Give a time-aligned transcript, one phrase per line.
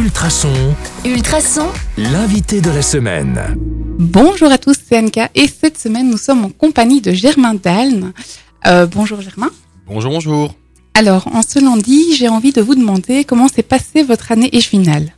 [0.00, 0.74] Ultrason,
[1.04, 1.66] Ultrason,
[1.98, 3.38] l'invité de la semaine.
[3.98, 8.14] Bonjour à tous, c'est Anka et cette semaine nous sommes en compagnie de Germain Dalne.
[8.66, 9.50] Euh, bonjour Germain.
[9.86, 10.54] Bonjour, bonjour.
[10.94, 15.14] Alors, en ce lundi, j'ai envie de vous demander comment s'est passée votre année échevinale.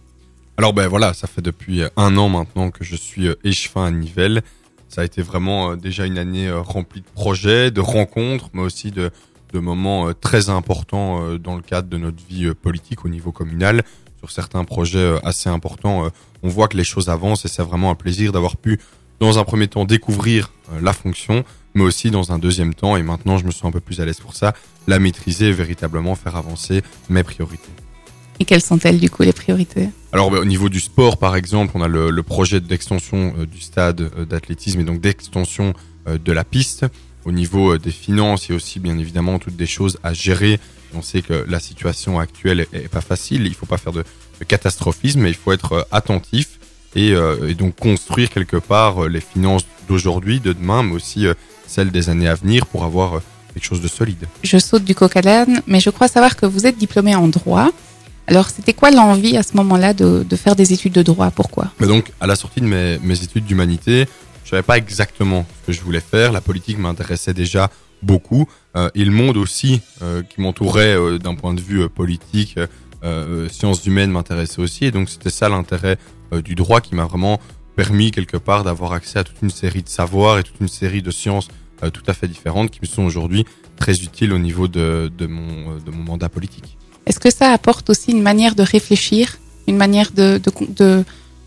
[0.56, 3.84] Alors ben voilà, ça fait depuis euh, un an maintenant que je suis euh, échevin
[3.84, 4.42] à Nivelles.
[4.88, 8.90] Ça a été vraiment euh, déjà une année remplie de projets, de rencontres, mais aussi
[8.90, 9.12] de,
[9.52, 13.84] de moments très importants dans le cadre de notre vie politique au niveau communal.
[14.22, 16.10] Sur certains projets euh, assez importants, euh,
[16.44, 18.78] on voit que les choses avancent et c'est vraiment un plaisir d'avoir pu,
[19.18, 21.44] dans un premier temps, découvrir euh, la fonction,
[21.74, 24.04] mais aussi dans un deuxième temps, et maintenant je me sens un peu plus à
[24.04, 24.54] l'aise pour ça,
[24.86, 27.72] la maîtriser et véritablement faire avancer mes priorités.
[28.38, 29.88] Et quelles sont-elles du coup les priorités?
[30.12, 33.46] Alors bah, au niveau du sport par exemple, on a le, le projet d'extension euh,
[33.46, 35.74] du stade euh, d'athlétisme et donc d'extension
[36.06, 36.86] euh, de la piste.
[37.24, 40.12] Au niveau euh, des finances, il y a aussi bien évidemment toutes des choses à
[40.12, 40.58] gérer.
[40.94, 44.04] On sait que la situation actuelle est, est pas facile, il faut pas faire de,
[44.40, 46.58] de catastrophisme, mais il faut être euh, attentif
[46.94, 51.26] et, euh, et donc construire quelque part les finances d'aujourd'hui, de demain, mais aussi
[51.66, 53.22] celles des années à venir pour avoir
[53.54, 54.26] quelque chose de solide.
[54.42, 57.28] Je saute du coq à l'âne, mais je crois savoir que vous êtes diplômé en
[57.28, 57.70] droit.
[58.26, 61.30] Alors, c'était quoi l'envie à ce moment-là de, de faire des études de droit?
[61.30, 61.72] Pourquoi?
[61.80, 64.06] Mais donc, à la sortie de mes, mes études d'humanité,
[64.44, 66.32] je savais pas exactement ce que je voulais faire.
[66.32, 67.70] La politique m'intéressait déjà
[68.02, 68.46] beaucoup.
[68.76, 72.58] Euh, et le monde aussi, euh, qui m'entourait euh, d'un point de vue politique,
[73.50, 74.84] sciences humaines m'intéressait aussi.
[74.84, 75.98] Et donc, c'était ça l'intérêt
[76.44, 77.40] du droit qui m'a vraiment
[77.74, 81.02] permis quelque part d'avoir accès à toute une série de savoirs et toute une série
[81.02, 81.48] de sciences
[81.92, 83.44] tout à fait différentes qui me sont aujourd'hui
[83.76, 86.78] très utiles au niveau de, mon, mandat politique.
[87.06, 90.40] Est-ce que ça apporte aussi une manière de réfléchir, une manière de-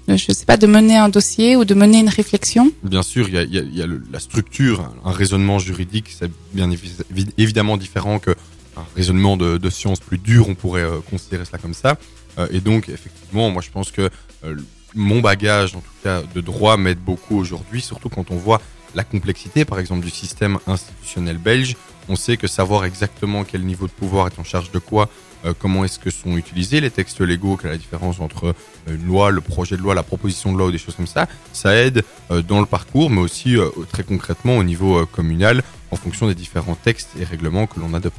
[0.08, 3.36] je sais pas, de mener un dossier ou de mener une réflexion Bien sûr, il
[3.36, 8.32] y a, la structure, un raisonnement juridique, c'est bien évi- évi- évidemment différent que
[8.78, 11.98] un raisonnement de, sciences plus dur, on pourrait euh, considérer cela comme ça.
[12.38, 14.10] Euh, et donc, effectivement, moi je pense que
[14.44, 14.56] euh,
[14.94, 18.62] mon bagage, en tout cas de droit, m'aide beaucoup aujourd'hui, surtout quand on voit
[18.94, 21.76] la complexité, par exemple, du système institutionnel belge.
[22.08, 25.10] On sait que savoir exactement quel niveau de pouvoir est en charge de quoi,
[25.44, 28.48] euh, comment est-ce que sont utilisés les textes légaux, quelle est la différence entre
[28.88, 31.08] euh, une loi, le projet de loi, la proposition de loi ou des choses comme
[31.08, 35.64] ça, ça aide euh, dans le parcours, mais aussi euh, très concrètement au niveau communal,
[35.92, 38.18] en fonction des différents textes et règlements que l'on adopte.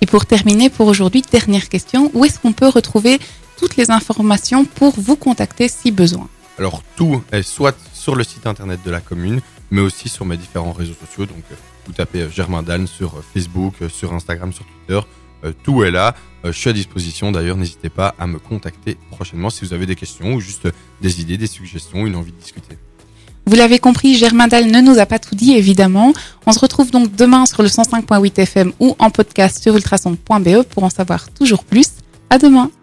[0.00, 3.18] Et pour terminer, pour aujourd'hui, dernière question, où est-ce qu'on peut retrouver
[3.56, 6.28] toutes les informations pour vous contacter si besoin?
[6.58, 9.40] Alors tout est soit sur le site internet de la commune,
[9.74, 11.26] mais aussi sur mes différents réseaux sociaux.
[11.26, 11.54] Donc euh,
[11.86, 15.00] vous tapez euh, Germain Dan sur euh, Facebook, sur Instagram, sur Twitter.
[15.62, 16.14] Tout est là.
[16.42, 17.30] Je suis à disposition.
[17.30, 20.66] D'ailleurs, n'hésitez pas à me contacter prochainement si vous avez des questions ou juste
[21.02, 22.78] des idées, des suggestions, une envie de discuter.
[23.44, 26.14] Vous l'avez compris, Germain Dalle ne nous a pas tout dit, évidemment.
[26.46, 30.84] On se retrouve donc demain sur le 105.8 FM ou en podcast sur ultrason.be pour
[30.84, 31.90] en savoir toujours plus.
[32.30, 32.70] À demain